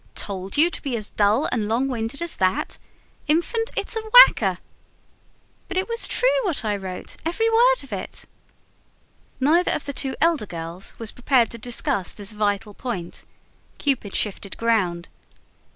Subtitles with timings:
[0.15, 2.79] "Told you to be as dull and long winded as that?
[3.27, 4.57] Infant, it's a whacker!"
[5.67, 8.25] "But it was TRUE what I wrote every word of it."
[9.39, 13.25] Neither of the two elder girls was prepared to discuss this vital point.
[13.77, 15.07] Cupid shifted ground.